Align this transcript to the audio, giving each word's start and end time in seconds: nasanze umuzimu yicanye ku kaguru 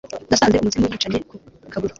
nasanze 0.29 0.57
umuzimu 0.59 0.85
yicanye 0.91 1.19
ku 1.29 1.35
kaguru 1.71 1.89